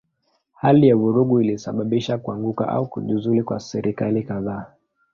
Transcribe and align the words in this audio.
Hali 0.53 0.87
ya 0.87 0.95
vurugu 0.95 1.41
ilisababisha 1.41 2.17
kuanguka 2.17 2.67
au 2.67 2.87
kujiuzulu 2.87 3.43
kwa 3.43 3.59
serikali 3.59 4.23
kadhaa. 4.23 4.65